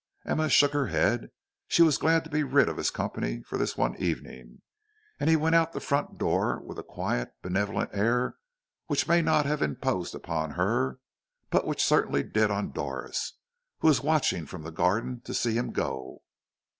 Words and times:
Emma 0.25 0.49
shook 0.49 0.73
her 0.73 0.87
head; 0.87 1.29
she 1.67 1.83
was 1.83 1.99
glad 1.99 2.23
to 2.23 2.29
be 2.31 2.41
rid 2.41 2.67
of 2.67 2.77
his 2.77 2.89
company 2.89 3.43
for 3.43 3.59
this 3.59 3.77
one 3.77 3.95
evening; 3.97 4.63
and 5.19 5.29
he 5.29 5.35
went 5.35 5.53
out 5.53 5.67
of 5.67 5.73
the 5.75 5.79
front 5.79 6.17
door 6.17 6.59
with 6.59 6.79
a 6.79 6.83
quiet, 6.83 7.29
benevolent 7.43 7.91
air 7.93 8.33
which 8.87 9.07
may 9.07 9.21
not 9.21 9.45
have 9.45 9.61
imposed 9.61 10.15
on 10.27 10.49
her, 10.57 10.97
but 11.51 11.67
which 11.67 11.83
certainly 11.85 12.23
did 12.23 12.49
on 12.49 12.71
Doris, 12.71 13.33
who 13.81 13.89
was 13.89 14.01
watching 14.01 14.47
from 14.47 14.63
the 14.63 14.71
garden 14.71 15.21
to 15.23 15.35
see 15.35 15.53
him 15.53 15.69
go. 15.69 16.23